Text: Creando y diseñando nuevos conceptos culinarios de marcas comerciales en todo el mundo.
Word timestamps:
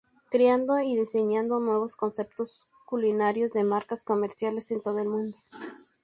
Creando 0.31 0.79
y 0.79 0.95
diseñando 0.95 1.59
nuevos 1.59 1.95
conceptos 1.95 2.63
culinarios 2.87 3.51
de 3.51 3.63
marcas 3.63 4.03
comerciales 4.03 4.71
en 4.71 4.81
todo 4.81 4.97
el 4.97 5.07
mundo. 5.07 5.37